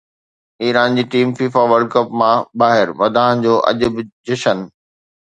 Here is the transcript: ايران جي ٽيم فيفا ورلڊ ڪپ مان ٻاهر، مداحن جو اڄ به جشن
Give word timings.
ايران 0.63 0.95
جي 0.99 1.03
ٽيم 1.15 1.33
فيفا 1.41 1.65
ورلڊ 1.71 1.91
ڪپ 1.95 2.15
مان 2.21 2.37
ٻاهر، 2.63 2.87
مداحن 3.03 3.45
جو 3.45 3.53
اڄ 3.69 3.79
به 3.93 4.07
جشن 4.31 4.65